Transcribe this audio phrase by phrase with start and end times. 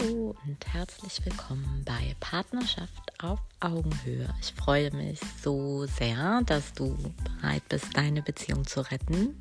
[0.00, 4.28] Hallo und herzlich willkommen bei Partnerschaft auf Augenhöhe.
[4.40, 9.40] Ich freue mich so sehr, dass du bereit bist, deine Beziehung zu retten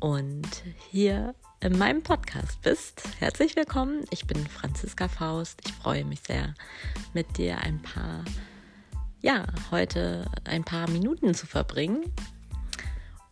[0.00, 0.48] und
[0.90, 3.02] hier in meinem Podcast bist.
[3.18, 4.04] Herzlich willkommen.
[4.10, 5.60] Ich bin Franziska Faust.
[5.64, 6.54] Ich freue mich sehr,
[7.14, 8.24] mit dir ein paar,
[9.20, 12.12] ja, heute ein paar Minuten zu verbringen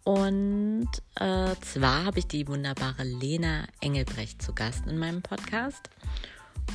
[0.07, 5.91] und äh, zwar habe ich die wunderbare Lena Engelbrecht zu Gast in meinem Podcast.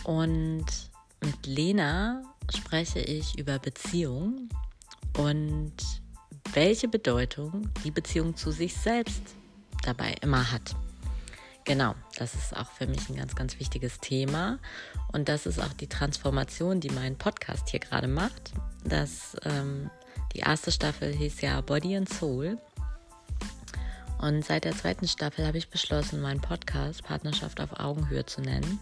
[0.04, 0.66] Und
[1.24, 2.24] mit Lena
[2.54, 4.50] spreche ich über Beziehung
[5.18, 5.74] und
[6.54, 9.22] welche Bedeutung die Beziehung zu sich selbst
[9.84, 10.76] dabei immer hat.
[11.64, 14.58] Genau, das ist auch für mich ein ganz, ganz wichtiges Thema.
[15.12, 18.52] Und das ist auch die Transformation, die mein Podcast hier gerade macht.
[18.84, 19.92] Das, ähm,
[20.34, 22.58] die erste Staffel hieß ja Body and Soul.
[24.18, 28.80] Und seit der zweiten Staffel habe ich beschlossen, meinen Podcast Partnerschaft auf Augenhöhe zu nennen.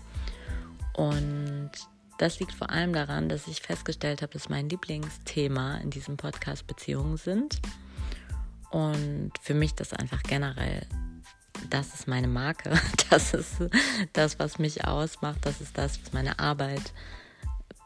[0.94, 1.72] Und
[2.18, 6.68] das liegt vor allem daran, dass ich festgestellt habe, dass mein Lieblingsthema in diesem Podcast
[6.68, 7.62] Beziehungen sind.
[8.72, 10.86] Und für mich das einfach generell,
[11.70, 12.72] das ist meine Marke,
[13.10, 13.56] das ist
[14.14, 16.94] das, was mich ausmacht, das ist das, was meine Arbeit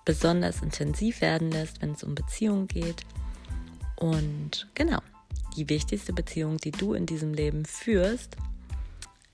[0.05, 3.05] besonders intensiv werden lässt, wenn es um Beziehungen geht.
[3.95, 4.99] Und genau,
[5.55, 8.35] die wichtigste Beziehung, die du in diesem Leben führst,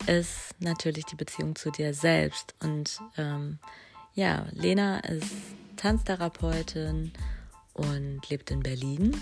[0.08, 2.56] ist natürlich die Beziehung zu dir selbst.
[2.62, 3.60] Und ähm,
[4.14, 5.32] ja, Lena ist
[5.76, 7.12] Tanztherapeutin
[7.74, 9.16] und lebt in Berlin.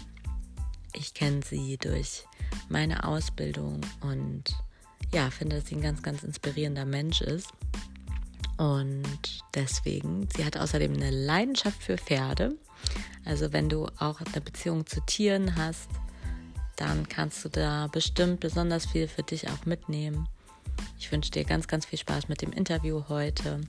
[0.94, 2.26] Ich kenne sie durch
[2.70, 4.44] meine Ausbildung und
[5.14, 7.52] ja, finde, dass sie ein ganz, ganz inspirierender Mensch ist.
[8.58, 12.56] Und deswegen, sie hat außerdem eine Leidenschaft für Pferde.
[13.24, 15.90] Also wenn du auch eine Beziehung zu Tieren hast,
[16.76, 20.28] dann kannst du da bestimmt besonders viel für dich auch mitnehmen.
[21.00, 23.62] Ich wünsche dir ganz, ganz viel Spaß mit dem Interview heute.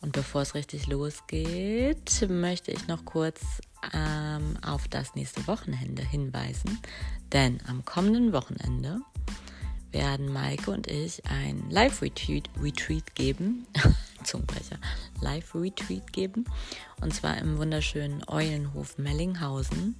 [0.00, 3.40] Und bevor es richtig losgeht, möchte ich noch kurz
[3.92, 6.80] ähm, auf das nächste Wochenende hinweisen.
[7.32, 9.00] Denn am kommenden Wochenende
[9.92, 13.66] werden Maike und ich ein Live-Retreat Retreat geben.
[14.24, 14.78] Zungenbrecher.
[15.20, 16.46] Live-Retreat geben.
[17.00, 19.96] Und zwar im wunderschönen Eulenhof Mellinghausen.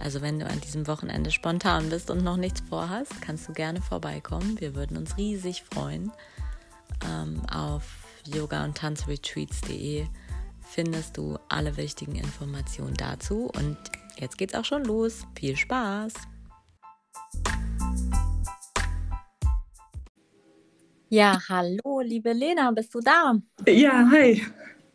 [0.00, 3.82] Also wenn du an diesem Wochenende spontan bist und noch nichts vorhast, kannst du gerne
[3.82, 4.58] vorbeikommen.
[4.58, 6.10] Wir würden uns riesig freuen.
[7.06, 7.84] Ähm, auf
[8.26, 10.06] yoga und tanzretreats.de
[10.62, 13.50] findest du alle wichtigen Informationen dazu.
[13.54, 13.76] Und
[14.18, 15.26] jetzt geht's auch schon los.
[15.38, 16.14] Viel Spaß!
[21.12, 23.34] Ja, hallo, liebe Lena, bist du da?
[23.66, 24.46] Ja, hi.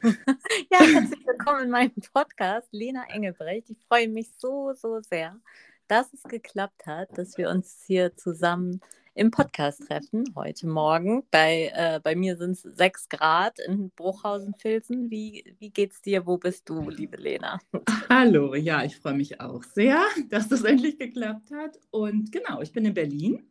[0.71, 3.69] ja, herzlich willkommen in meinem Podcast, Lena Engelbrecht.
[3.69, 5.39] Ich freue mich so, so sehr,
[5.87, 8.81] dass es geklappt hat, dass wir uns hier zusammen
[9.13, 11.23] im Podcast treffen heute Morgen.
[11.31, 15.09] Bei, äh, bei mir sind es sechs Grad in Bruchhausen-Filzen.
[15.09, 16.25] Wie, wie geht's dir?
[16.25, 17.59] Wo bist du, liebe Lena?
[18.09, 21.79] Hallo, ja, ich freue mich auch sehr, dass das endlich geklappt hat.
[21.91, 23.47] Und genau, ich bin in Berlin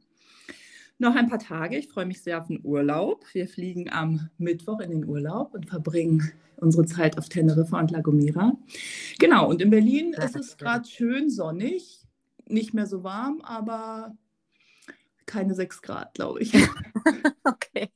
[0.98, 1.76] noch ein paar Tage.
[1.76, 3.24] Ich freue mich sehr auf den Urlaub.
[3.32, 8.00] Wir fliegen am Mittwoch in den Urlaub und verbringen unsere Zeit auf Teneriffa und La
[8.00, 8.52] Gomera.
[9.18, 12.00] Genau, und in Berlin ist es gerade schön sonnig.
[12.46, 14.16] Nicht mehr so warm, aber
[15.26, 16.52] keine sechs Grad, glaube ich.
[17.44, 17.90] okay.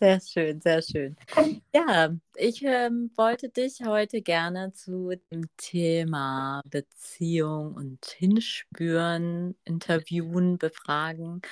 [0.00, 1.16] Sehr schön, sehr schön.
[1.74, 11.42] Ja, ich ähm, wollte dich heute gerne zu dem Thema Beziehung und Hinspüren, Interviewen, befragen,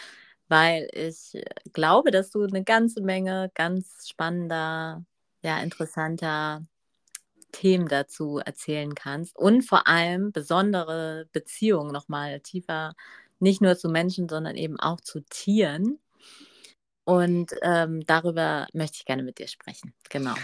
[0.49, 1.41] weil ich
[1.73, 5.05] glaube, dass du eine ganze Menge ganz spannender,
[5.43, 6.67] ja, interessanter
[7.53, 12.95] Themen dazu erzählen kannst und vor allem besondere Beziehungen nochmal tiefer,
[13.41, 15.99] nicht nur zu Menschen, sondern eben auch zu Tieren
[17.09, 19.95] und ähm, darüber möchte ich gerne mit dir sprechen.
[20.11, 20.35] Genau.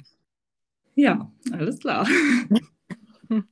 [0.94, 2.08] Ja, alles klar.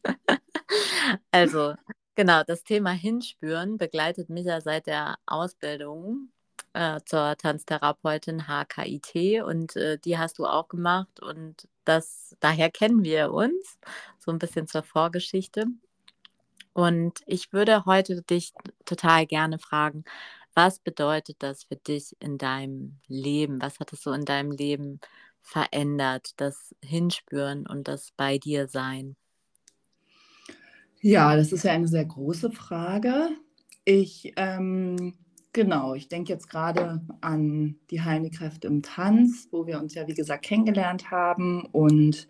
[1.31, 1.75] also,
[2.15, 6.31] genau, das Thema Hinspüren begleitet mich ja seit der Ausbildung
[6.73, 13.05] äh, zur Tanztherapeutin HKIT und äh, die hast du auch gemacht und das daher kennen
[13.05, 13.79] wir uns
[14.21, 15.67] so ein bisschen zur Vorgeschichte.
[16.73, 18.55] Und ich würde heute dich
[18.87, 20.05] total gerne fragen,
[20.55, 23.61] was bedeutet das für dich in deinem Leben?
[23.61, 25.01] Was hat es so in deinem Leben
[25.41, 29.17] verändert, das Hinspüren und das bei dir sein?
[31.01, 33.31] Ja, das ist ja eine sehr große Frage.
[33.85, 35.15] Ich, ähm,
[35.53, 40.15] genau, ich denke jetzt gerade an die Heilkräfte im Tanz, wo wir uns ja, wie
[40.15, 42.29] gesagt, kennengelernt haben und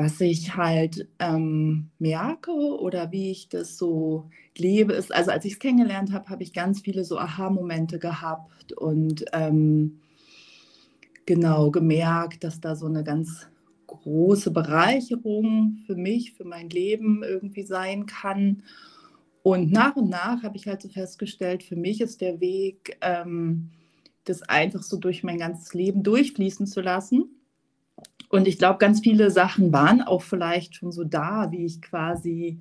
[0.00, 5.54] was ich halt ähm, merke oder wie ich das so lebe, ist, also als ich
[5.54, 10.00] es kennengelernt habe, habe ich ganz viele so Aha-Momente gehabt und ähm,
[11.26, 13.46] genau gemerkt, dass da so eine ganz
[13.88, 18.62] große Bereicherung für mich, für mein Leben irgendwie sein kann.
[19.42, 23.70] Und nach und nach habe ich halt so festgestellt, für mich ist der Weg, ähm,
[24.24, 27.39] das einfach so durch mein ganzes Leben durchfließen zu lassen.
[28.28, 32.60] Und ich glaube, ganz viele Sachen waren auch vielleicht schon so da, wie ich quasi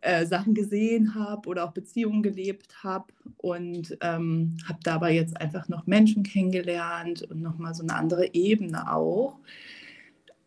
[0.00, 3.06] äh, Sachen gesehen habe oder auch Beziehungen gelebt habe
[3.36, 8.92] und ähm, habe dabei jetzt einfach noch Menschen kennengelernt und nochmal so eine andere Ebene
[8.92, 9.38] auch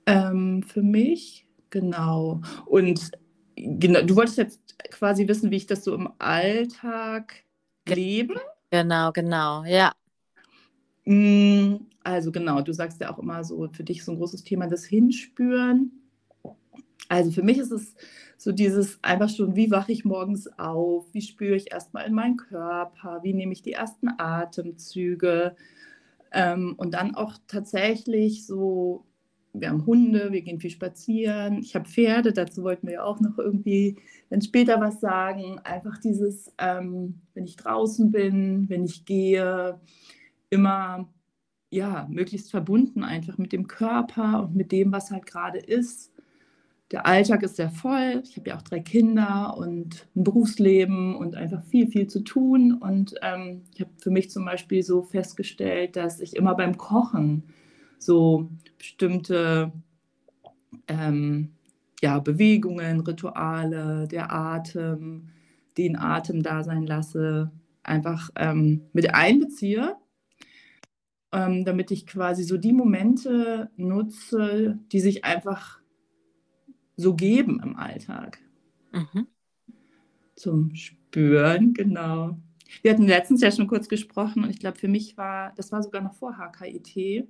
[0.06, 1.46] ähm, für mich.
[1.70, 2.42] Genau.
[2.66, 3.12] Und
[3.56, 4.60] genau, du wolltest jetzt
[4.90, 7.44] quasi wissen, wie ich das so im Alltag
[7.86, 8.40] lebe.
[8.70, 9.94] Genau, genau, ja.
[12.04, 14.86] Also genau, du sagst ja auch immer so, für dich so ein großes Thema das
[14.86, 15.92] Hinspüren.
[17.10, 17.96] Also für mich ist es
[18.38, 22.38] so dieses einfach schon, wie wache ich morgens auf, wie spüre ich erstmal in meinen
[22.38, 25.56] Körper, wie nehme ich die ersten Atemzüge?
[26.32, 29.06] Ähm, und dann auch tatsächlich so,
[29.54, 33.20] wir haben Hunde, wir gehen viel spazieren, ich habe Pferde, dazu wollten wir ja auch
[33.20, 33.98] noch irgendwie
[34.30, 39.80] dann später was sagen, einfach dieses, ähm, wenn ich draußen bin, wenn ich gehe,
[40.52, 41.10] immer
[41.72, 46.12] ja, möglichst verbunden einfach mit dem Körper und mit dem, was halt gerade ist
[46.92, 48.22] der Alltag ist sehr voll.
[48.26, 52.74] Ich habe ja auch drei Kinder und ein Berufsleben und einfach viel, viel zu tun.
[52.74, 57.44] Und ähm, ich habe für mich zum Beispiel so festgestellt, dass ich immer beim Kochen
[57.98, 59.72] so bestimmte
[60.88, 61.52] ähm,
[62.02, 65.30] ja, Bewegungen, Rituale, der Atem,
[65.78, 67.52] den Atem da sein lasse,
[67.84, 69.96] einfach ähm, mit einbeziehe,
[71.32, 75.80] ähm, damit ich quasi so die Momente nutze, die sich einfach
[76.96, 78.40] so geben im Alltag.
[78.92, 79.28] Mhm.
[80.36, 82.38] Zum Spüren, genau.
[82.82, 85.84] Wir hatten letztens ja schon kurz gesprochen und ich glaube, für mich war, das war
[85.84, 87.28] sogar noch vor HKIT,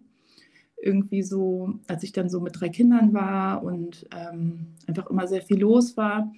[0.82, 5.42] irgendwie so, als ich dann so mit drei Kindern war und ähm, einfach immer sehr
[5.42, 6.32] viel los war,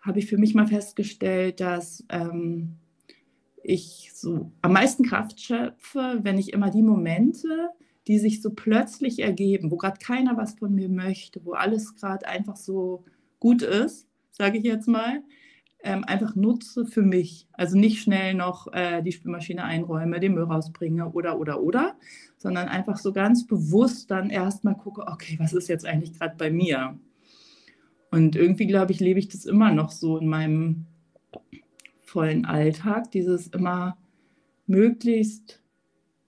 [0.00, 2.76] habe ich für mich mal festgestellt, dass ähm,
[3.64, 7.70] ich so am meisten Kraft schöpfe, wenn ich immer die Momente,
[8.06, 12.28] die sich so plötzlich ergeben, wo gerade keiner was von mir möchte, wo alles gerade
[12.28, 13.04] einfach so
[13.40, 15.22] gut ist, sage ich jetzt mal,
[15.82, 17.48] ähm, einfach nutze für mich.
[17.52, 21.96] Also nicht schnell noch äh, die Spülmaschine einräume, den Müll rausbringe oder, oder, oder,
[22.36, 26.50] sondern einfach so ganz bewusst dann erstmal gucke, okay, was ist jetzt eigentlich gerade bei
[26.50, 26.98] mir?
[28.10, 30.86] Und irgendwie, glaube ich, lebe ich das immer noch so in meinem
[32.14, 33.98] vollen Alltag, dieses immer
[34.66, 35.60] möglichst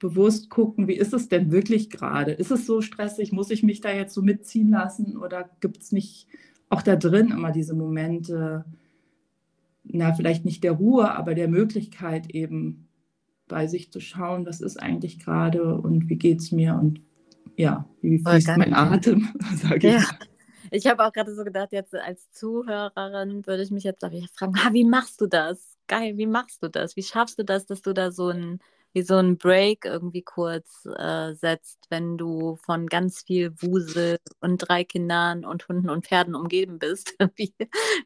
[0.00, 2.32] bewusst gucken, wie ist es denn wirklich gerade?
[2.32, 3.30] Ist es so stressig?
[3.30, 5.16] Muss ich mich da jetzt so mitziehen lassen?
[5.16, 6.26] Oder gibt es nicht
[6.68, 8.64] auch da drin immer diese Momente,
[9.84, 12.88] na, vielleicht nicht der Ruhe, aber der Möglichkeit eben
[13.46, 17.00] bei sich zu schauen, was ist eigentlich gerade und wie geht es mir und
[17.56, 19.94] ja, wie fließt mein Atem, sage ich.
[19.94, 20.04] Ja.
[20.72, 24.04] Ich habe auch gerade so gedacht, jetzt als Zuhörerin würde ich mich jetzt
[24.34, 25.75] fragen, wie machst du das?
[25.86, 26.96] Geil, wie machst du das?
[26.96, 28.60] Wie schaffst du das, dass du da so ein
[28.96, 34.56] wie so ein Break irgendwie kurz äh, setzt, wenn du von ganz viel Wusel und
[34.56, 37.14] drei Kindern und Hunden und Pferden umgeben bist.
[37.36, 37.52] wie,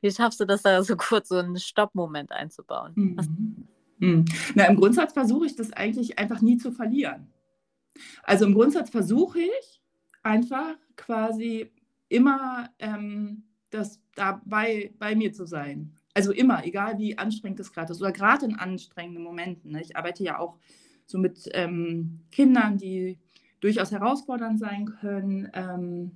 [0.01, 2.93] wie schaffst du das da so kurz so einen Stoppmoment einzubauen?
[2.97, 3.69] Mhm.
[3.99, 4.25] Mhm.
[4.57, 7.33] Na, im Grundsatz versuche ich das eigentlich einfach nie zu verlieren.
[8.25, 9.81] Also im Grundsatz versuche ich
[10.25, 11.71] einfach quasi
[12.09, 15.95] immer ähm, das dabei bei mir zu sein.
[16.15, 19.73] Also immer, egal wie anstrengend es gerade ist oder gerade in anstrengenden Momenten.
[19.73, 19.83] Ne?
[19.83, 20.59] Ich arbeite ja auch
[21.07, 23.19] so mit ähm, Kindern, die
[23.61, 26.13] durchaus herausfordernd sein können ähm,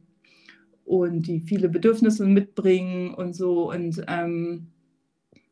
[0.85, 3.71] und die viele Bedürfnisse mitbringen und so.
[3.71, 4.69] Und ähm,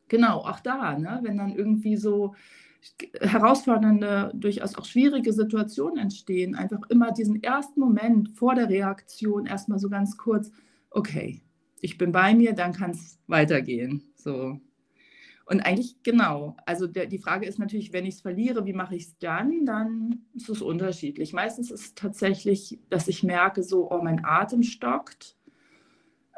[0.08, 1.20] genau, auch da, ne?
[1.22, 2.34] wenn dann irgendwie so
[3.20, 9.78] herausfordernde, durchaus auch schwierige Situationen entstehen, einfach immer diesen ersten Moment vor der Reaktion erstmal
[9.78, 10.50] so ganz kurz,
[10.90, 11.42] okay,
[11.80, 14.12] ich bin bei mir, dann kann es weitergehen.
[14.23, 14.61] So.
[15.45, 16.57] Und eigentlich genau.
[16.67, 19.67] Also der, die Frage ist natürlich, wenn ich es verliere, wie mache ich es dann?
[19.67, 21.33] Dann ist es unterschiedlich.
[21.33, 25.37] Meistens ist es tatsächlich, dass ich merke, so, oh, mein Atem stockt.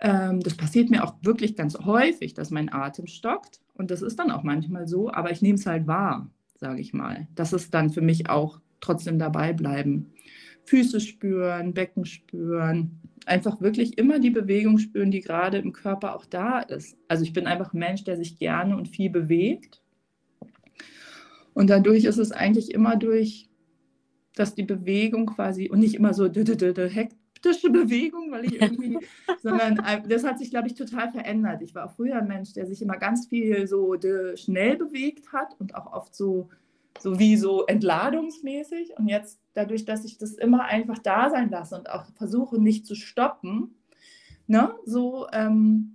[0.00, 3.60] Ähm, das passiert mir auch wirklich ganz häufig, dass mein Atem stockt.
[3.74, 6.92] Und das ist dann auch manchmal so, aber ich nehme es halt wahr, sage ich
[6.92, 7.28] mal.
[7.34, 10.12] Das ist dann für mich auch trotzdem dabei bleiben.
[10.64, 16.26] Füße spüren, Becken spüren, einfach wirklich immer die Bewegung spüren, die gerade im Körper auch
[16.26, 16.96] da ist.
[17.08, 19.82] Also ich bin einfach ein Mensch, der sich gerne und viel bewegt.
[21.54, 23.48] Und dadurch ist es eigentlich immer durch,
[24.34, 28.98] dass die Bewegung quasi und nicht immer so hektische Bewegung, weil ich irgendwie,
[29.42, 31.62] sondern das hat sich, glaube ich, total verändert.
[31.62, 33.94] Ich war auch früher ein Mensch, der sich immer ganz viel so
[34.34, 36.48] schnell bewegt hat und auch oft so
[36.98, 38.96] so wie so entladungsmäßig.
[38.96, 42.86] Und jetzt dadurch, dass ich das immer einfach da sein lasse und auch versuche nicht
[42.86, 43.74] zu stoppen,
[44.46, 45.94] ne, so ähm,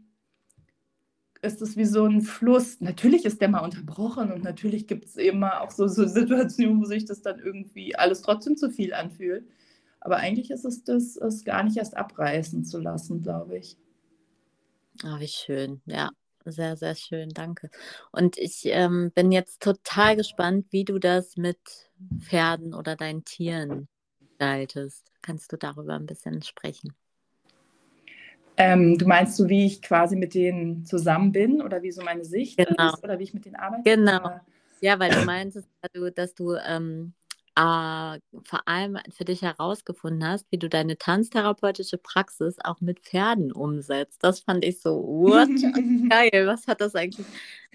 [1.42, 2.82] ist es wie so ein Fluss.
[2.82, 6.86] Natürlich ist der mal unterbrochen und natürlich gibt es mal auch so, so Situationen, wo
[6.86, 9.48] sich das dann irgendwie alles trotzdem zu viel anfühlt.
[10.02, 13.78] Aber eigentlich ist es das, es gar nicht erst abreißen zu lassen, glaube ich.
[15.04, 15.82] Oh, wie schön.
[15.86, 16.10] Ja,
[16.46, 17.30] sehr, sehr schön.
[17.30, 17.70] Danke.
[18.12, 21.60] Und ich ähm, bin jetzt total gespannt, wie du das mit
[22.20, 23.88] Pferden oder deinen Tieren
[24.20, 25.12] gestaltest.
[25.22, 26.94] Kannst du darüber ein bisschen sprechen?
[28.58, 32.26] Ähm, du meinst so, wie ich quasi mit denen zusammen bin oder wie so meine
[32.26, 32.90] Sicht genau.
[32.90, 33.84] ist oder wie ich mit denen arbeite?
[33.84, 34.40] Genau.
[34.82, 37.14] Ja, weil du meinst, dass du, dass du ähm,
[37.60, 43.52] äh, vor allem für dich herausgefunden hast, wie du deine tanztherapeutische Praxis auch mit Pferden
[43.52, 44.24] umsetzt.
[44.24, 45.50] Das fand ich so, what?
[46.10, 47.26] Geil, was hat das eigentlich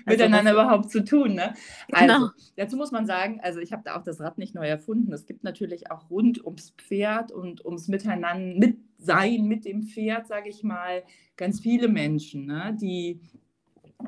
[0.07, 1.35] also miteinander überhaupt zu tun?
[1.35, 1.53] Ne?
[1.93, 2.31] Also, genau.
[2.57, 5.13] dazu muss man sagen, also ich habe da auch das Rad nicht neu erfunden.
[5.13, 10.27] Es gibt natürlich auch rund ums Pferd und ums Miteinander, mit Sein mit dem Pferd,
[10.27, 11.03] sage ich mal,
[11.37, 12.75] ganz viele Menschen, ne?
[12.81, 13.21] die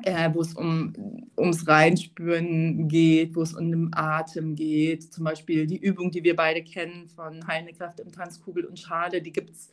[0.03, 0.93] äh, wo es um,
[1.37, 5.11] ums Reinspüren geht, wo es um den Atem geht.
[5.13, 9.21] Zum Beispiel die Übung, die wir beide kennen von Heilende Kraft im Tanzkugel und Schale,
[9.21, 9.69] die gibt's,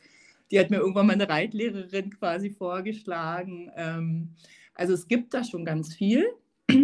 [0.51, 3.71] die hat mir irgendwann meine Reitlehrerin quasi vorgeschlagen.
[3.75, 4.29] Ähm,
[4.73, 6.25] also es gibt da schon ganz viel.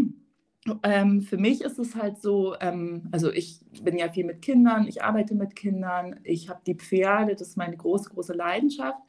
[0.84, 4.86] Ähm, für mich ist es halt so, ähm, also ich bin ja viel mit Kindern,
[4.88, 9.00] ich arbeite mit Kindern, ich habe die Pferde, das ist meine große, große Leidenschaft.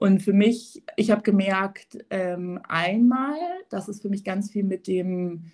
[0.00, 3.36] Und für mich, ich habe gemerkt, ähm, einmal,
[3.68, 5.44] dass es für mich ganz viel mit dem,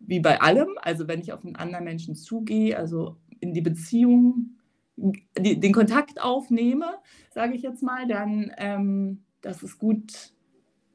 [0.00, 4.58] wie bei allem, also wenn ich auf einen anderen Menschen zugehe, also in die Beziehung,
[4.96, 6.86] die, den Kontakt aufnehme,
[7.30, 10.32] sage ich jetzt mal, dann, ähm, dass es gut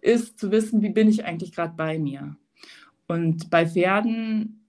[0.01, 2.35] ist zu wissen, wie bin ich eigentlich gerade bei mir.
[3.07, 4.65] Und bei Pferden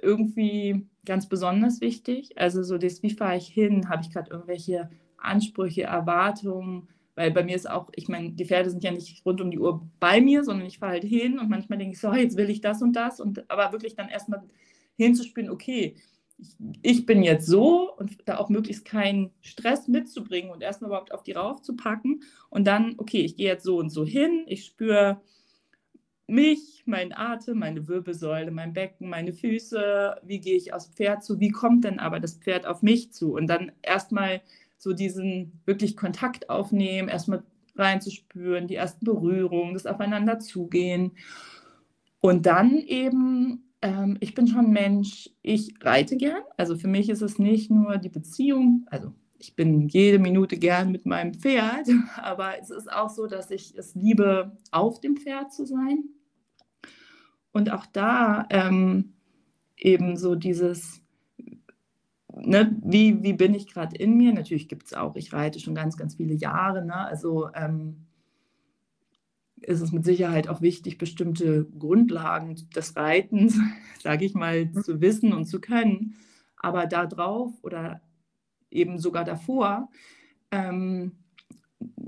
[0.00, 4.90] irgendwie ganz besonders wichtig, also so das, wie fahre ich hin, habe ich gerade irgendwelche
[5.16, 9.40] Ansprüche, Erwartungen, weil bei mir ist auch, ich meine, die Pferde sind ja nicht rund
[9.40, 12.12] um die Uhr bei mir, sondern ich fahre halt hin und manchmal denke ich so,
[12.12, 13.20] jetzt will ich das und das.
[13.20, 14.42] Und aber wirklich dann erstmal
[14.96, 15.96] hinzuspielen, okay,
[16.38, 21.12] ich, ich, bin jetzt so und da auch möglichst keinen Stress mitzubringen und erstmal überhaupt
[21.12, 25.20] auf die raufzupacken und dann, okay, ich gehe jetzt so und so hin, ich spüre
[26.26, 31.38] mich, meinen Atem, meine Wirbelsäule, mein Becken, meine Füße, wie gehe ich aufs Pferd zu,
[31.38, 34.40] wie kommt denn aber das Pferd auf mich zu und dann erstmal
[34.84, 37.42] so diesen wirklich Kontakt aufnehmen, erstmal
[37.74, 41.12] reinzuspüren, die ersten Berührungen, das Aufeinander zugehen.
[42.20, 46.42] Und dann eben, ähm, ich bin schon Mensch, ich reite gern.
[46.58, 50.92] Also für mich ist es nicht nur die Beziehung, also ich bin jede Minute gern
[50.92, 55.50] mit meinem Pferd, aber es ist auch so, dass ich es liebe, auf dem Pferd
[55.50, 56.04] zu sein.
[57.52, 59.14] Und auch da ähm,
[59.78, 61.03] eben so dieses
[62.36, 64.32] ne, wie, wie bin ich gerade in mir?
[64.32, 66.84] Natürlich gibt es auch, ich reite schon ganz, ganz viele Jahre.
[66.84, 66.94] Ne?
[66.94, 68.06] Also ähm,
[69.56, 73.58] ist es mit Sicherheit auch wichtig, bestimmte Grundlagen des Reitens,
[74.02, 74.82] sage ich mal, mhm.
[74.82, 76.16] zu wissen und zu können.
[76.56, 78.00] Aber darauf oder
[78.70, 79.90] eben sogar davor,
[80.50, 81.12] ähm,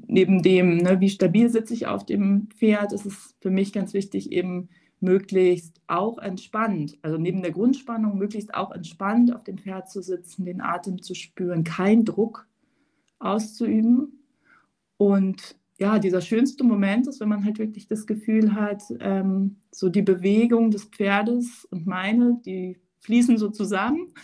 [0.06, 3.92] neben dem, ne, wie stabil sitze ich auf dem Pferd, ist es für mich ganz
[3.92, 4.68] wichtig, eben
[5.00, 10.44] möglichst auch entspannt, also neben der Grundspannung möglichst auch entspannt auf dem Pferd zu sitzen,
[10.44, 12.46] den Atem zu spüren, keinen Druck
[13.18, 14.24] auszuüben.
[14.96, 19.88] Und ja, dieser schönste Moment ist, wenn man halt wirklich das Gefühl hat, ähm, so
[19.90, 24.14] die Bewegung des Pferdes und meine, die fließen so zusammen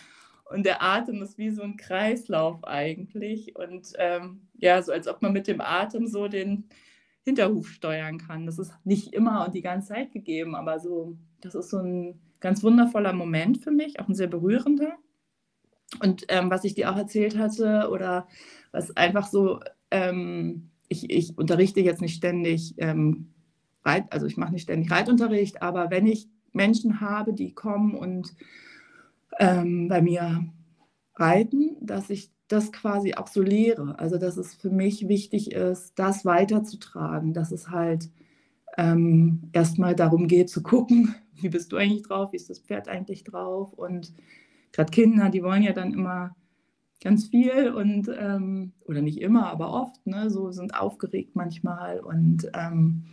[0.53, 3.55] und der Atem ist wie so ein Kreislauf eigentlich.
[3.55, 6.69] Und ähm, ja, so als ob man mit dem Atem so den,
[7.23, 8.45] Hinterhuf steuern kann.
[8.45, 12.19] Das ist nicht immer und die ganze Zeit gegeben, aber so, das ist so ein
[12.39, 14.97] ganz wundervoller Moment für mich, auch ein sehr berührender.
[16.01, 18.27] Und ähm, was ich dir auch erzählt hatte, oder
[18.71, 19.61] was einfach so,
[19.91, 23.29] ähm, ich, ich, unterrichte jetzt nicht ständig ähm,
[23.85, 28.33] Reit, also ich mache nicht ständig Reitunterricht, aber wenn ich Menschen habe, die kommen und
[29.39, 30.45] ähm, bei mir
[31.15, 33.99] reiten, dass ich das quasi auch so lehre.
[33.99, 38.09] Also dass es für mich wichtig ist, das weiterzutragen, dass es halt
[38.77, 42.87] ähm, erstmal darum geht zu gucken, wie bist du eigentlich drauf, wie ist das Pferd
[42.87, 43.73] eigentlich drauf.
[43.73, 44.13] Und
[44.71, 46.35] gerade Kinder, die wollen ja dann immer
[47.01, 51.99] ganz viel und und oder nicht immer, aber oft, ne, so sind aufgeregt manchmal.
[51.99, 53.03] Und ähm,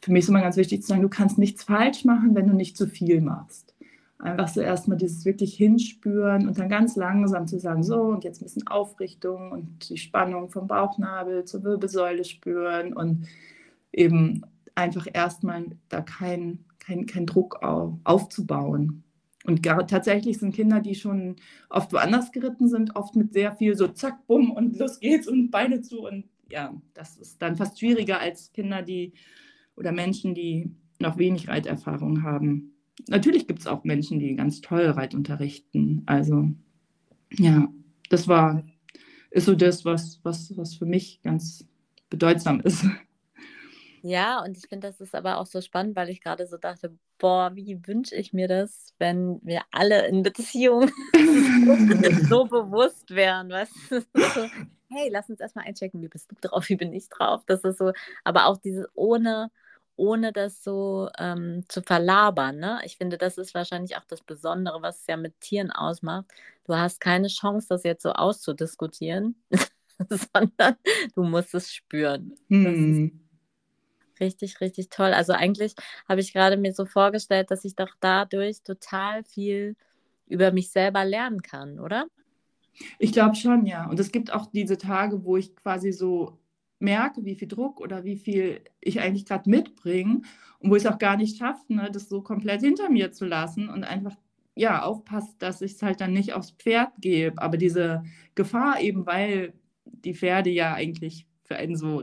[0.00, 2.54] für mich ist immer ganz wichtig zu sagen, du kannst nichts falsch machen, wenn du
[2.54, 3.74] nicht zu viel machst.
[4.18, 8.40] Einfach so erstmal dieses wirklich hinspüren und dann ganz langsam zu sagen, so und jetzt
[8.40, 13.28] ein bisschen Aufrichtung und die Spannung vom Bauchnabel zur Wirbelsäule spüren und
[13.92, 14.42] eben
[14.74, 19.04] einfach erstmal da keinen kein, kein Druck auf, aufzubauen.
[19.44, 21.36] Und gar, tatsächlich sind Kinder, die schon
[21.70, 25.50] oft woanders geritten sind, oft mit sehr viel so zack, bumm und los geht's und
[25.50, 26.06] Beine zu.
[26.06, 29.12] Und ja, das ist dann fast schwieriger als Kinder, die
[29.76, 32.74] oder Menschen, die noch wenig Reiterfahrung haben.
[33.06, 36.02] Natürlich gibt es auch Menschen, die ganz toll Reit unterrichten.
[36.06, 36.48] Also
[37.32, 37.68] ja,
[38.10, 38.64] das war,
[39.30, 41.66] ist so das, was, was, was für mich ganz
[42.10, 42.84] bedeutsam ist.
[44.02, 46.96] Ja, und ich finde, das ist aber auch so spannend, weil ich gerade so dachte,
[47.18, 50.90] boah, wie wünsche ich mir das, wenn wir alle in Beziehung
[52.28, 53.72] so bewusst wären, weißt
[54.90, 57.42] hey, lass uns erstmal einchecken, wie bist du drauf, wie bin ich drauf?
[57.46, 57.92] Das ist so,
[58.24, 59.50] aber auch dieses ohne,
[59.98, 62.58] ohne das so ähm, zu verlabern.
[62.58, 62.80] Ne?
[62.84, 66.26] Ich finde, das ist wahrscheinlich auch das Besondere, was es ja mit Tieren ausmacht.
[66.64, 69.34] Du hast keine Chance, das jetzt so auszudiskutieren,
[70.08, 70.76] sondern
[71.14, 72.34] du musst es spüren.
[72.48, 73.20] Hm.
[74.20, 75.12] richtig, richtig toll.
[75.12, 75.74] Also eigentlich
[76.08, 79.76] habe ich gerade mir so vorgestellt, dass ich doch dadurch total viel
[80.26, 82.06] über mich selber lernen kann, oder?
[83.00, 83.88] Ich glaube schon, ja.
[83.88, 86.38] Und es gibt auch diese Tage, wo ich quasi so
[86.78, 90.22] merke, wie viel Druck oder wie viel ich eigentlich gerade mitbringe
[90.60, 93.24] und wo ich es auch gar nicht schaffe, ne, das so komplett hinter mir zu
[93.24, 94.16] lassen und einfach
[94.54, 97.40] ja aufpasst, dass ich es halt dann nicht aufs Pferd gebe.
[97.40, 98.04] Aber diese
[98.34, 99.54] Gefahr eben, weil
[99.84, 102.02] die Pferde ja eigentlich für einen so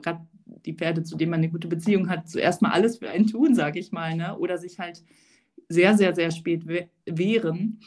[0.65, 3.55] die Pferde, zu denen man eine gute Beziehung hat, zuerst mal alles für einen tun,
[3.55, 4.37] sage ich mal, ne?
[4.37, 5.03] oder sich halt
[5.67, 6.65] sehr, sehr, sehr spät
[7.05, 7.79] wehren,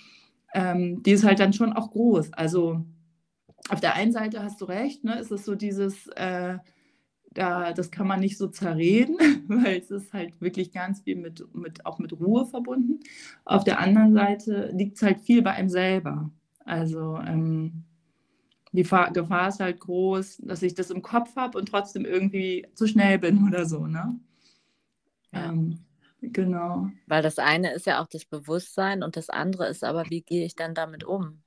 [0.55, 2.33] ähm, die ist halt dann schon auch groß.
[2.33, 2.85] Also
[3.69, 6.59] auf der einen Seite hast du recht, ne, ist es so dieses, äh,
[7.39, 9.17] da, das kann man nicht so zerreden,
[9.49, 13.01] weil es ist halt wirklich ganz viel mit, mit, auch mit Ruhe verbunden.
[13.45, 16.31] Auf der anderen Seite liegt es halt viel bei einem selber.
[16.65, 17.85] Also ähm,
[18.73, 22.67] die Fa Gefahr ist halt groß, dass ich das im Kopf habe und trotzdem irgendwie
[22.75, 23.87] zu schnell bin oder so.
[23.87, 24.19] Ne?
[25.33, 25.49] Ja.
[25.51, 25.79] Ähm,
[26.21, 26.91] genau.
[27.07, 30.45] Weil das eine ist ja auch das Bewusstsein und das andere ist aber, wie gehe
[30.45, 31.41] ich dann damit um?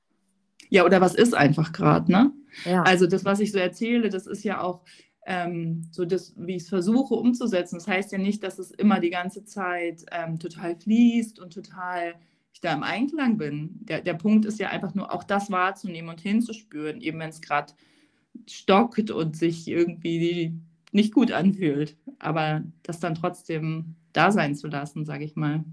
[0.70, 2.32] Ja, oder was ist einfach gerade, ne?
[2.64, 2.84] Ja.
[2.84, 4.86] Also das, was ich so erzähle, das ist ja auch
[5.26, 7.76] ähm, so das, wie ich es versuche umzusetzen.
[7.76, 12.16] Das heißt ja nicht, dass es immer die ganze Zeit ähm, total fließt und total
[12.54, 13.80] ich da im Einklang bin.
[13.82, 17.42] Der, der Punkt ist ja einfach nur auch das wahrzunehmen und hinzuspüren, eben wenn es
[17.42, 17.74] gerade
[18.48, 20.54] stockt und sich irgendwie
[20.92, 25.64] nicht gut anfühlt, aber das dann trotzdem da sein zu lassen, sage ich mal.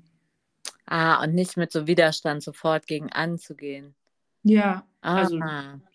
[0.86, 3.94] Ah, und nicht mit so Widerstand sofort gegen anzugehen.
[4.42, 5.38] Ja, also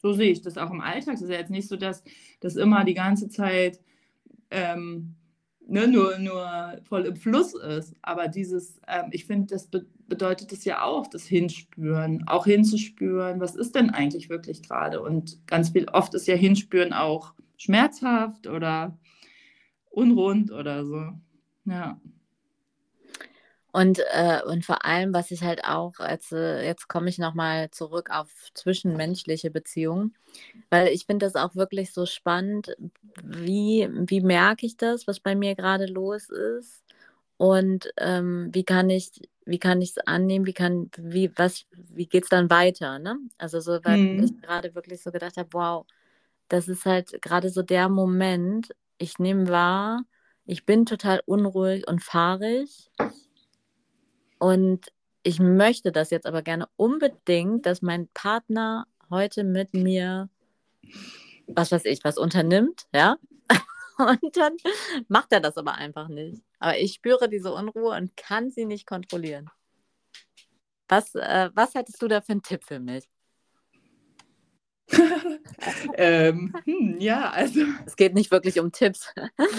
[0.01, 1.15] so sehe ich das auch im Alltag.
[1.15, 2.03] Es ist ja jetzt nicht so, dass
[2.39, 3.79] das immer die ganze Zeit
[4.49, 5.15] ähm,
[5.67, 7.95] ne, nur, nur voll im Fluss ist.
[8.01, 13.39] Aber dieses, ähm, ich finde, das be bedeutet es ja auch, das Hinspüren, auch hinzuspüren,
[13.39, 15.01] was ist denn eigentlich wirklich gerade?
[15.01, 18.99] Und ganz viel, oft ist ja Hinspüren auch schmerzhaft oder
[19.89, 21.07] unrund oder so.
[21.65, 21.99] Ja.
[23.73, 27.71] Und, äh, und vor allem, was ich halt auch, als, äh, jetzt komme ich nochmal
[27.71, 30.13] zurück auf zwischenmenschliche Beziehungen,
[30.69, 32.75] weil ich finde das auch wirklich so spannend,
[33.23, 36.83] wie, wie merke ich das, was bei mir gerade los ist
[37.37, 39.11] und ähm, wie kann ich
[39.45, 43.17] wie kann ich es annehmen, wie kann, wie, was, wie geht es dann weiter, ne?
[43.37, 44.23] Also so, weil hm.
[44.23, 45.85] ich gerade wirklich so gedacht habe, wow,
[46.47, 50.05] das ist halt gerade so der Moment, ich nehme wahr,
[50.45, 52.89] ich bin total unruhig und fahrig
[54.43, 54.91] und
[55.23, 60.29] ich möchte das jetzt aber gerne unbedingt, dass mein Partner heute mit mir,
[61.47, 63.15] was weiß ich, was unternimmt, ja.
[63.97, 64.57] Und dann
[65.07, 66.43] macht er das aber einfach nicht.
[66.59, 69.49] Aber ich spüre diese Unruhe und kann sie nicht kontrollieren.
[70.89, 73.07] Was, äh, was hättest du da für einen Tipp für mich?
[75.95, 77.61] ähm, hm, ja, also.
[77.85, 79.13] Es geht nicht wirklich um Tipps.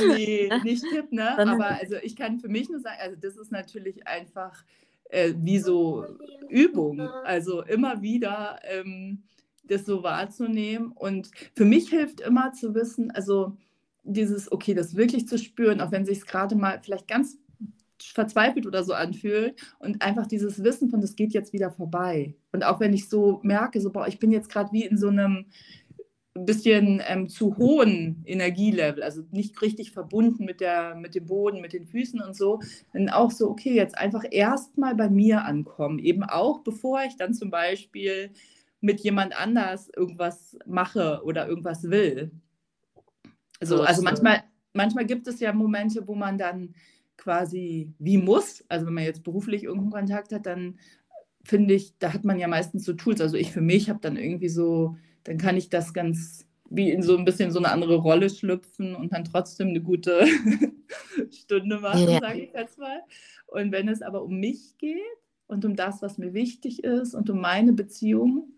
[0.08, 1.38] nee, nicht Tipp, ne?
[1.38, 4.64] Aber also ich kann für mich nur sagen, also das ist natürlich einfach
[5.10, 6.06] äh, wie so
[6.48, 7.00] Übung.
[7.00, 9.22] Also immer wieder ähm,
[9.64, 10.92] das so wahrzunehmen.
[10.92, 13.56] Und für mich hilft immer zu wissen, also
[14.02, 17.38] dieses, okay, das wirklich zu spüren, auch wenn sich es gerade mal vielleicht ganz
[18.00, 22.34] verzweifelt oder so anfühlt und einfach dieses Wissen von, das geht jetzt wieder vorbei.
[22.52, 25.08] Und auch wenn ich so merke, so, boah, ich bin jetzt gerade wie in so
[25.08, 25.46] einem
[26.34, 31.72] bisschen ähm, zu hohen Energielevel, also nicht richtig verbunden mit, der, mit dem Boden, mit
[31.72, 32.60] den Füßen und so,
[32.92, 37.34] dann auch so, okay, jetzt einfach erstmal bei mir ankommen, eben auch bevor ich dann
[37.34, 38.30] zum Beispiel
[38.80, 42.32] mit jemand anders irgendwas mache oder irgendwas will.
[43.60, 46.74] Also, also manchmal, manchmal gibt es ja Momente, wo man dann
[47.24, 48.64] quasi wie muss.
[48.68, 50.78] Also wenn man jetzt beruflich irgendeinen Kontakt hat, dann
[51.42, 53.20] finde ich, da hat man ja meistens so Tools.
[53.20, 57.02] Also ich für mich habe dann irgendwie so, dann kann ich das ganz wie in
[57.02, 60.24] so ein bisschen so eine andere Rolle schlüpfen und dann trotzdem eine gute
[61.30, 62.20] Stunde machen, ja.
[62.20, 63.00] sage ich jetzt mal.
[63.46, 64.98] Und wenn es aber um mich geht,
[65.46, 68.48] und um das, was mir wichtig ist und um meine Beziehung.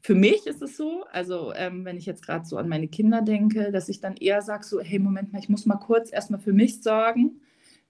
[0.00, 3.22] Für mich ist es so, also ähm, wenn ich jetzt gerade so an meine Kinder
[3.22, 6.40] denke, dass ich dann eher sage, so, hey, Moment mal, ich muss mal kurz erstmal
[6.40, 7.40] für mich sorgen.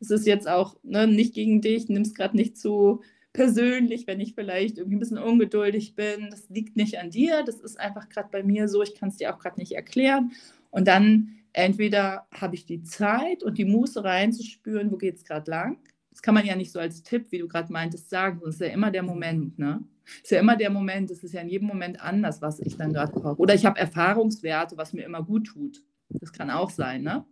[0.01, 4.21] Es ist jetzt auch ne, nicht gegen dich, nimm es gerade nicht zu persönlich, wenn
[4.21, 6.29] ich vielleicht irgendwie ein bisschen ungeduldig bin.
[6.31, 9.17] Das liegt nicht an dir, das ist einfach gerade bei mir so, ich kann es
[9.17, 10.33] dir auch gerade nicht erklären.
[10.71, 15.51] Und dann entweder habe ich die Zeit und die Muße reinzuspüren, wo geht es gerade
[15.51, 15.79] lang.
[16.11, 18.41] Das kann man ja nicht so als Tipp, wie du gerade meintest, sagen.
[18.43, 19.83] Das ist ja immer der Moment, ne?
[20.23, 22.93] Ist ja immer der Moment, es ist ja in jedem Moment anders, was ich dann
[22.93, 23.39] gerade brauche.
[23.39, 25.83] Oder ich habe Erfahrungswerte, was mir immer gut tut.
[26.09, 27.27] Das kann auch sein, ne?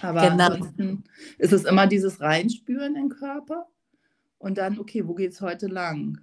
[0.00, 0.46] Aber genau.
[0.46, 1.04] ansonsten
[1.38, 3.66] ist es immer dieses Reinspüren im Körper
[4.38, 6.20] und dann, okay, wo geht es heute lang?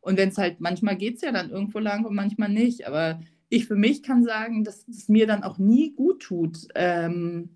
[0.00, 2.86] Und wenn es halt, manchmal geht es ja dann irgendwo lang und manchmal nicht.
[2.86, 6.68] Aber ich für mich kann sagen, dass es mir dann auch nie gut tut.
[6.74, 7.50] Ähm,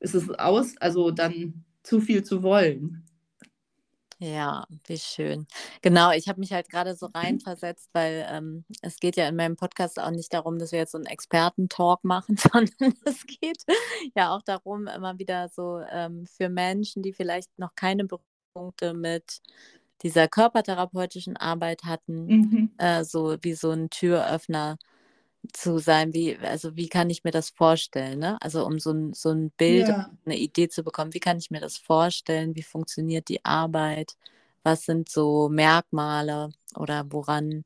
[0.00, 3.04] ist es aus, also dann zu viel zu wollen.
[4.22, 5.46] Ja, wie schön.
[5.80, 9.56] Genau, ich habe mich halt gerade so reinversetzt, weil ähm, es geht ja in meinem
[9.56, 13.64] Podcast auch nicht darum, dass wir jetzt so einen Experten-Talk machen, sondern es geht
[14.14, 19.40] ja auch darum, immer wieder so ähm, für Menschen, die vielleicht noch keine Berührungspunkte mit
[20.02, 22.70] dieser körpertherapeutischen Arbeit hatten, mhm.
[22.76, 24.76] äh, so wie so ein Türöffner
[25.52, 28.36] zu sein, wie, also wie kann ich mir das vorstellen, ne?
[28.40, 30.10] Also um so ein, so ein Bild, ja.
[30.24, 34.16] eine Idee zu bekommen, wie kann ich mir das vorstellen, wie funktioniert die Arbeit,
[34.62, 37.64] was sind so Merkmale oder woran,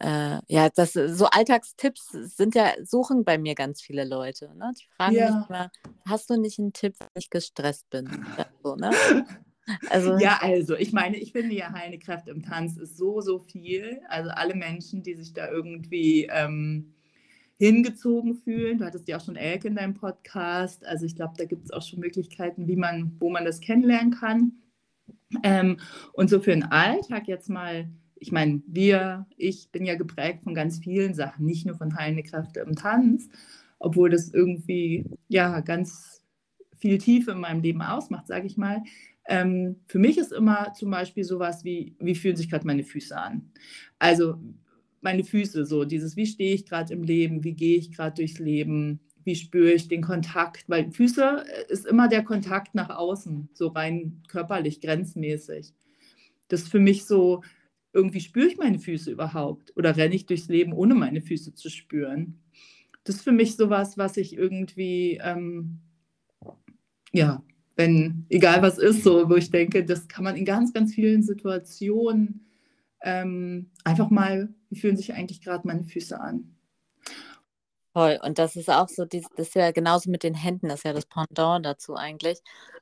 [0.00, 4.72] äh, ja, das so Alltagstipps sind ja, suchen bei mir ganz viele Leute, ne?
[4.78, 5.34] Die fragen ja.
[5.34, 5.70] mich immer,
[6.06, 8.26] hast du nicht einen Tipp, wenn ich gestresst bin?
[8.62, 8.90] So, ne?
[9.90, 13.38] Also, ja, also ich meine, ich finde ja heilende Kraft im Tanz ist so, so
[13.38, 14.00] viel.
[14.08, 16.94] Also alle Menschen, die sich da irgendwie ähm,
[17.58, 18.78] hingezogen fühlen.
[18.78, 20.84] Du hattest ja auch schon Elke in deinem Podcast.
[20.84, 24.12] Also ich glaube, da gibt es auch schon Möglichkeiten, wie man, wo man das kennenlernen
[24.12, 24.52] kann.
[25.42, 25.78] Ähm,
[26.12, 30.54] und so für den Alltag jetzt mal, ich meine, wir, ich bin ja geprägt von
[30.54, 33.28] ganz vielen Sachen, nicht nur von heilende Kräfte im Tanz,
[33.78, 36.22] obwohl das irgendwie ja ganz
[36.76, 38.82] viel Tiefe in meinem Leben ausmacht, sage ich mal.
[39.26, 43.16] Ähm, für mich ist immer zum Beispiel sowas wie, wie fühlen sich gerade meine Füße
[43.16, 43.52] an?
[43.98, 44.38] Also
[45.00, 48.38] meine Füße, so dieses, wie stehe ich gerade im Leben, wie gehe ich gerade durchs
[48.38, 53.48] Leben, wie spüre ich den Kontakt, weil Füße äh, ist immer der Kontakt nach außen,
[53.52, 55.74] so rein körperlich, grenzmäßig.
[56.48, 57.42] Das ist für mich so,
[57.92, 61.68] irgendwie spüre ich meine Füße überhaupt oder renne ich durchs Leben, ohne meine Füße zu
[61.68, 62.40] spüren.
[63.04, 65.80] Das ist für mich sowas, was ich irgendwie, ähm,
[67.12, 67.42] ja,
[67.82, 71.22] wenn, egal was ist, so, wo ich denke, das kann man in ganz, ganz vielen
[71.22, 72.46] Situationen
[73.02, 76.54] ähm, einfach mal, wie fühlen sich eigentlich gerade meine Füße an?
[77.94, 78.18] Toll.
[78.22, 80.92] Und das ist auch so, das ist ja genauso mit den Händen, das ist ja
[80.94, 82.38] das Pendant dazu eigentlich.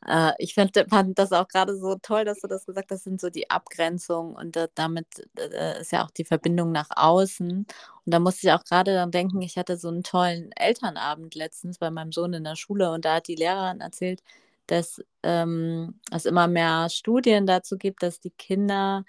[0.06, 0.76] Äh, ich fand
[1.16, 4.56] das auch gerade so toll, dass du das gesagt hast, sind so die Abgrenzungen und
[4.56, 7.50] äh, damit äh, ist ja auch die Verbindung nach außen.
[7.50, 7.66] Und
[8.04, 11.90] da musste ich auch gerade dann denken, ich hatte so einen tollen Elternabend letztens bei
[11.90, 14.22] meinem Sohn in der Schule und da hat die Lehrerin erzählt,
[14.70, 19.04] dass ähm, es immer mehr Studien dazu gibt, dass die Kinder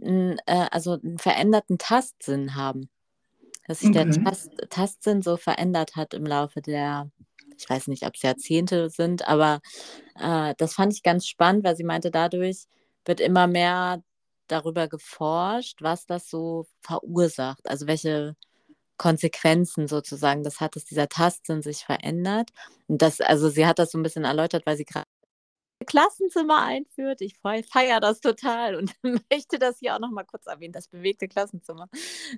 [0.00, 2.88] n, äh, also einen veränderten Tastsinn haben.
[3.66, 4.08] Dass sich okay.
[4.10, 7.10] der Tast, Tastsinn so verändert hat im Laufe der,
[7.56, 9.60] ich weiß nicht, ob es Jahrzehnte sind, aber
[10.20, 12.66] äh, das fand ich ganz spannend, weil sie meinte, dadurch
[13.04, 14.02] wird immer mehr
[14.46, 18.36] darüber geforscht, was das so verursacht, also welche
[18.96, 22.50] Konsequenzen sozusagen das hat, dass dieser Tastsinn sich verändert.
[22.86, 25.06] Und das, also sie hat das so ein bisschen erläutert, weil sie gerade
[25.86, 27.20] Klassenzimmer einführt.
[27.20, 28.94] Ich feiere das total und
[29.30, 31.88] möchte das hier auch noch mal kurz erwähnen, das bewegte Klassenzimmer.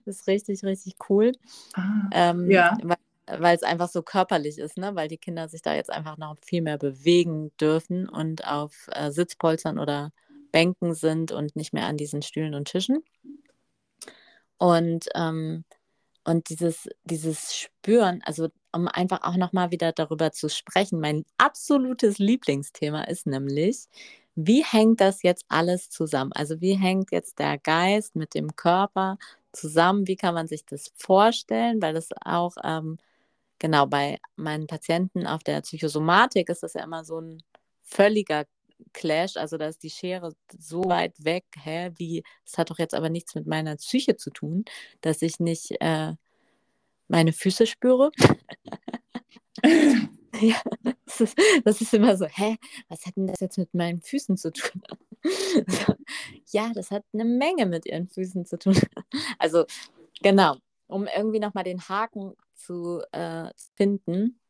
[0.05, 1.33] Das ist richtig, richtig cool.
[1.75, 2.77] Ah, ähm, ja.
[2.83, 4.95] Weil, weil es einfach so körperlich ist, ne?
[4.95, 9.11] weil die Kinder sich da jetzt einfach noch viel mehr bewegen dürfen und auf äh,
[9.11, 10.12] Sitzpolstern oder
[10.53, 13.03] Bänken sind und nicht mehr an diesen Stühlen und Tischen.
[14.59, 15.64] Und ähm,
[16.27, 22.19] und dieses, dieses Spüren, also um einfach auch nochmal wieder darüber zu sprechen, mein absolutes
[22.19, 23.87] Lieblingsthema ist nämlich,
[24.35, 26.33] wie hängt das jetzt alles zusammen?
[26.35, 29.19] Also wie hängt jetzt der Geist mit dem Körper
[29.53, 30.07] zusammen?
[30.09, 31.81] Wie kann man sich das vorstellen?
[31.81, 32.99] Weil das auch, ähm,
[33.59, 37.43] genau, bei meinen Patienten auf der Psychosomatik ist das ja immer so ein
[37.83, 38.47] völliger
[38.93, 42.95] Clash, also da ist die Schere so weit weg, hä, wie, es hat doch jetzt
[42.95, 44.65] aber nichts mit meiner Psyche zu tun,
[45.01, 46.15] dass ich nicht äh,
[47.09, 48.11] meine Füße spüre.
[50.41, 50.61] ja,
[51.05, 52.57] das ist, das ist, immer so, hä,
[52.89, 54.83] was hat denn das jetzt mit meinen Füßen zu tun?
[55.67, 55.95] so,
[56.53, 58.79] ja, das hat eine Menge mit ihren Füßen zu tun.
[59.39, 59.65] also
[60.23, 64.41] genau, um irgendwie nochmal den Haken zu äh, finden,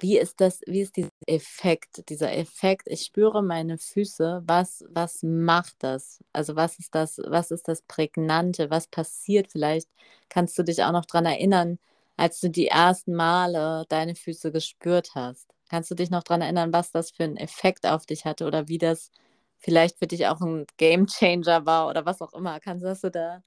[0.00, 5.22] wie ist das, wie ist dieser Effekt, dieser Effekt, ich spüre meine Füße, was, was
[5.22, 6.22] macht das?
[6.32, 9.88] Also was ist das, was ist das Prägnante, was passiert vielleicht?
[10.28, 11.78] Kannst du dich auch noch daran erinnern,
[12.16, 15.48] als du die ersten Male deine Füße gespürt hast?
[15.70, 18.68] Kannst du dich noch daran erinnern, was das für einen Effekt auf dich hatte oder
[18.68, 19.10] wie das
[19.58, 22.60] vielleicht für dich auch ein Game Changer war oder was auch immer?
[22.60, 23.42] Kannst hast du da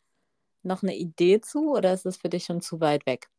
[0.63, 3.29] noch eine Idee zu oder ist es für dich schon zu weit weg?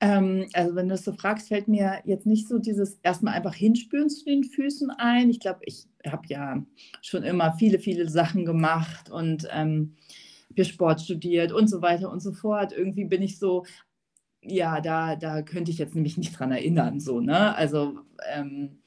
[0.00, 3.54] Ähm, also wenn du das so fragst, fällt mir jetzt nicht so dieses erstmal einfach
[3.54, 5.30] hinspüren zu den Füßen ein.
[5.30, 6.64] Ich glaube, ich habe ja
[7.02, 9.96] schon immer viele, viele Sachen gemacht und ähm,
[10.48, 12.72] wir Sport studiert und so weiter und so fort.
[12.72, 13.64] Irgendwie bin ich so,
[14.42, 17.54] ja, da, da könnte ich jetzt nämlich nicht dran erinnern, so, ne?
[17.54, 17.98] Also,
[18.32, 18.78] ähm,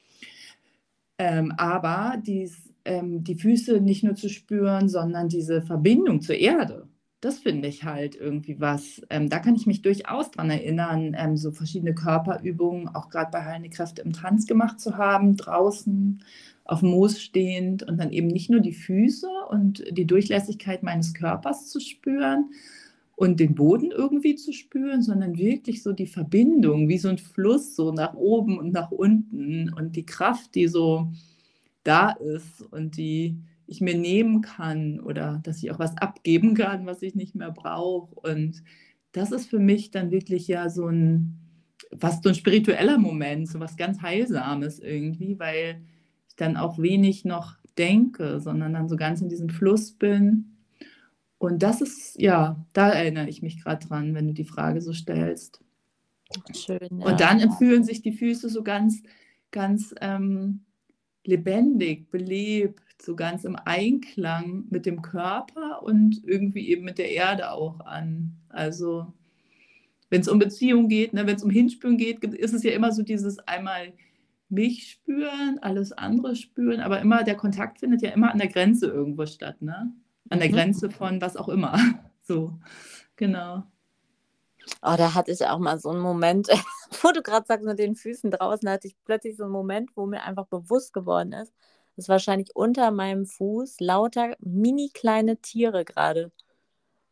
[1.18, 6.88] ähm, aber dies, ähm, die Füße nicht nur zu spüren, sondern diese Verbindung zur Erde
[7.24, 9.00] das finde ich halt irgendwie was.
[9.08, 13.42] Ähm, da kann ich mich durchaus dran erinnern, ähm, so verschiedene Körperübungen, auch gerade bei
[13.42, 16.22] Heilende Kräfte im Tanz gemacht zu haben, draußen
[16.66, 21.70] auf Moos stehend und dann eben nicht nur die Füße und die Durchlässigkeit meines Körpers
[21.70, 22.50] zu spüren
[23.16, 27.74] und den Boden irgendwie zu spüren, sondern wirklich so die Verbindung, wie so ein Fluss,
[27.74, 31.10] so nach oben und nach unten und die Kraft, die so
[31.84, 36.86] da ist und die ich mir nehmen kann oder dass ich auch was abgeben kann,
[36.86, 38.14] was ich nicht mehr brauche.
[38.14, 38.62] Und
[39.12, 41.38] das ist für mich dann wirklich ja so ein,
[41.98, 45.82] fast so ein spiritueller Moment, so was ganz Heilsames irgendwie, weil
[46.28, 50.56] ich dann auch wenig noch denke, sondern dann so ganz in diesem Fluss bin.
[51.38, 54.92] Und das ist, ja, da erinnere ich mich gerade dran, wenn du die Frage so
[54.92, 55.60] stellst.
[56.54, 56.78] Schön.
[56.98, 57.06] Ja.
[57.06, 59.02] Und dann fühlen sich die Füße so ganz,
[59.50, 60.64] ganz ähm,
[61.24, 67.50] lebendig, belebt, so ganz im Einklang mit dem Körper und irgendwie eben mit der Erde
[67.50, 68.36] auch an.
[68.48, 69.12] Also
[70.10, 72.92] wenn es um Beziehung geht, ne, wenn es um Hinspüren geht, ist es ja immer
[72.92, 73.92] so dieses einmal
[74.48, 78.86] mich spüren, alles andere spüren, aber immer der Kontakt findet ja immer an der Grenze
[78.86, 79.92] irgendwo statt, ne?
[80.30, 80.52] An der mhm.
[80.52, 81.78] Grenze von was auch immer.
[82.26, 82.58] So,
[83.16, 83.64] genau.
[84.80, 86.48] Oh, da hatte ich auch mal so einen Moment,
[87.02, 90.06] wo du gerade sagst, mit den Füßen draußen, hatte ich plötzlich so einen Moment, wo
[90.06, 91.52] mir einfach bewusst geworden ist,
[91.96, 96.32] dass wahrscheinlich unter meinem Fuß lauter mini kleine Tiere gerade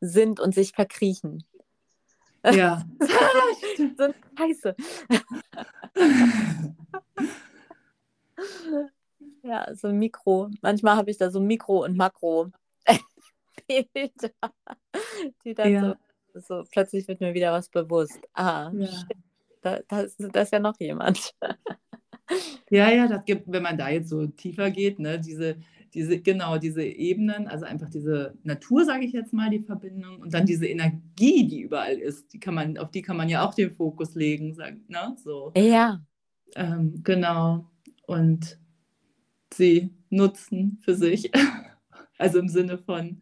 [0.01, 1.45] sind und sich verkriechen.
[2.45, 2.85] Ja.
[3.97, 4.75] so eine Scheiße.
[9.43, 10.51] ja, so ein Mikro.
[10.61, 12.53] Manchmal habe ich da so Mikro- und Makro-Bilder,
[15.45, 15.97] die dann ja.
[16.35, 18.19] so, so, plötzlich wird mir wieder was bewusst.
[18.35, 18.89] Ah, ja.
[19.61, 21.35] da, da, ist, da ist ja noch jemand.
[22.71, 25.57] Ja, ja, das gibt, wenn man da jetzt so tiefer geht, ne, diese,
[25.95, 30.33] diese, genau, diese Ebenen, also einfach diese Natur, sage ich jetzt mal, die Verbindung und
[30.33, 33.55] dann diese Energie, die überall ist, die kann man, auf die kann man ja auch
[33.55, 35.53] den Fokus legen, sagen, ne, so.
[35.57, 36.03] Ja.
[36.55, 37.71] Ähm, genau.
[38.07, 38.59] Und
[39.53, 41.31] sie nutzen für sich.
[42.19, 43.21] also im Sinne von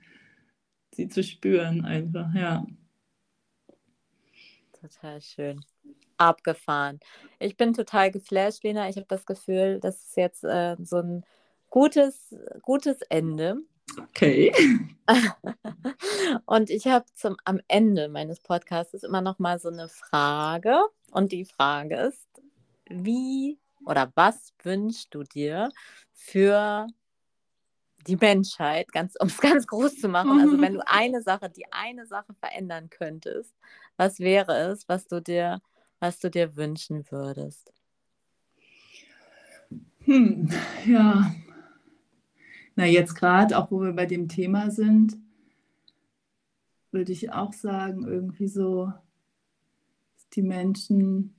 [0.95, 2.65] sie zu spüren einfach, ja.
[4.81, 5.61] Total schön
[6.21, 7.01] abgefahren.
[7.39, 8.89] Ich bin total geflasht, Lena.
[8.89, 11.25] Ich habe das Gefühl, das ist jetzt äh, so ein
[11.71, 13.57] gutes, gutes Ende.
[13.99, 14.53] Okay.
[16.47, 20.79] und ich habe zum am Ende meines Podcasts immer noch mal so eine Frage
[21.11, 22.29] und die Frage ist,
[22.89, 25.71] wie oder was wünschst du dir
[26.13, 26.87] für
[28.07, 30.41] die Menschheit, ganz, um es ganz groß zu machen.
[30.41, 33.55] Also wenn du eine Sache, die eine Sache verändern könntest,
[33.97, 35.61] was wäre es, was du dir
[36.01, 37.73] was du dir wünschen würdest?
[40.01, 40.49] Hm,
[40.87, 41.35] ja.
[42.75, 45.17] Na, jetzt gerade, auch wo wir bei dem Thema sind,
[46.91, 48.93] würde ich auch sagen, irgendwie so,
[50.15, 51.35] dass die Menschen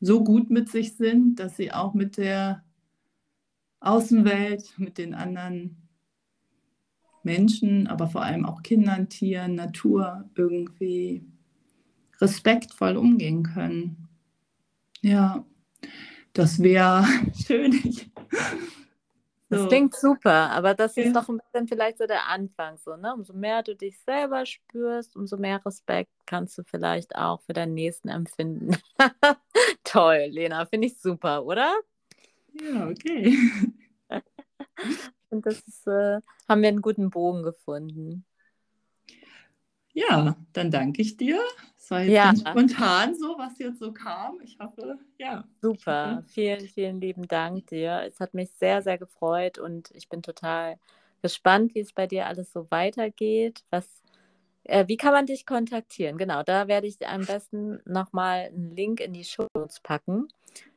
[0.00, 2.64] so gut mit sich sind, dass sie auch mit der
[3.80, 5.76] Außenwelt, mit den anderen
[7.22, 11.24] Menschen, aber vor allem auch Kindern, Tieren, Natur irgendwie
[12.20, 14.05] respektvoll umgehen können.
[15.02, 15.44] Ja,
[16.32, 17.04] das wäre
[17.46, 17.72] schön.
[19.48, 19.56] So.
[19.56, 21.04] Das klingt super, aber das ja.
[21.04, 23.14] ist doch ein bisschen vielleicht so der Anfang, so, ne?
[23.14, 27.74] Umso mehr du dich selber spürst, umso mehr Respekt kannst du vielleicht auch für deinen
[27.74, 28.76] Nächsten empfinden.
[29.84, 31.72] Toll, Lena, finde ich super, oder?
[32.60, 33.38] Ja, okay.
[35.30, 38.24] Und das ist, äh, haben wir einen guten Bogen gefunden.
[39.92, 41.40] Ja, dann danke ich dir.
[41.86, 42.34] Es war jetzt ja.
[42.34, 44.40] spontan so, was jetzt so kam.
[44.40, 45.44] Ich hoffe, ja.
[45.62, 46.24] Super.
[46.26, 48.02] Vielen, vielen lieben Dank dir.
[48.04, 50.80] Es hat mich sehr, sehr gefreut und ich bin total
[51.22, 53.62] gespannt, wie es bei dir alles so weitergeht.
[53.70, 54.02] Was,
[54.64, 56.18] äh, wie kann man dich kontaktieren?
[56.18, 60.26] Genau, da werde ich am besten nochmal einen Link in die Show Notes packen,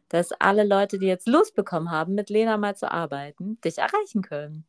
[0.10, 4.22] dass alle Leute, die jetzt Lust bekommen haben, mit Lena mal zu arbeiten, dich erreichen
[4.22, 4.64] können?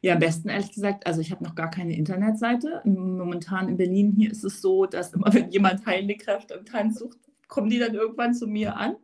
[0.00, 2.80] Ja, am besten ehrlich gesagt, also ich habe noch gar keine Internetseite.
[2.84, 6.98] Momentan in Berlin hier ist es so, dass immer wenn jemand heilende Kräfte im Tanz
[6.98, 8.96] sucht, kommen die dann irgendwann zu mir an,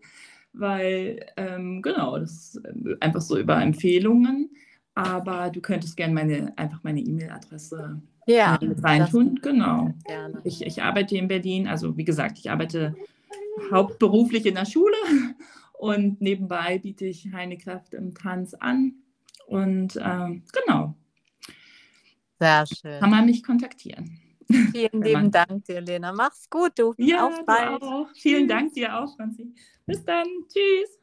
[0.52, 4.50] weil ähm, genau, das ist äh, einfach so über Empfehlungen.
[4.94, 9.40] Aber du könntest gerne meine, einfach meine E-Mail-Adresse ja, mit reintun.
[9.42, 9.92] Genau.
[10.44, 12.94] Ich, ich arbeite in Berlin, also wie gesagt, ich arbeite
[13.70, 14.96] hauptberuflich in der Schule
[15.72, 18.94] und nebenbei biete ich Heinekraft im Tanz an.
[19.52, 20.94] Und ähm, genau.
[22.40, 23.00] Sehr schön.
[23.00, 24.18] Kann man mich kontaktieren.
[24.72, 26.10] Vielen lieben Dank dir, Lena.
[26.12, 26.94] Mach's gut, du.
[26.96, 27.82] Ja, Auf bald.
[27.82, 28.08] Auch.
[28.14, 29.54] Vielen Dank dir auch, Franzi.
[29.84, 30.26] Bis dann.
[30.48, 31.01] Tschüss.